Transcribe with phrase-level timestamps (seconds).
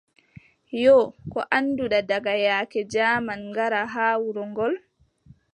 [0.83, 4.73] Yoo, koo annduɗa daka yaake jaaman ngara haa wuro ngol?